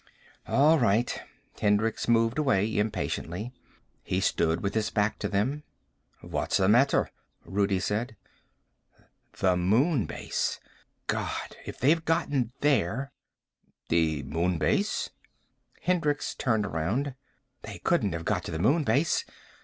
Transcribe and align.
"All 0.47 0.79
right." 0.79 1.21
Hendricks 1.61 2.07
moved 2.07 2.39
away 2.39 2.75
impatiently. 2.79 3.53
He 4.01 4.19
stood 4.19 4.61
with 4.63 4.73
his 4.73 4.89
back 4.89 5.19
to 5.19 5.27
them. 5.27 5.61
"What's 6.21 6.57
the 6.57 6.67
matter?" 6.67 7.11
Rudi 7.45 7.79
said. 7.79 8.15
"The 9.37 9.55
Moon 9.55 10.07
Base. 10.07 10.59
God, 11.05 11.55
if 11.67 11.77
they've 11.77 12.03
gotten 12.03 12.51
there" 12.61 13.11
"The 13.89 14.23
Moon 14.23 14.57
Base?" 14.57 15.11
Hendricks 15.83 16.33
turned 16.33 16.65
around. 16.65 17.13
"They 17.61 17.77
couldn't 17.77 18.13
have 18.13 18.25
got 18.25 18.43
to 18.45 18.51
the 18.51 18.57
Moon 18.57 18.83
Base. 18.83 19.23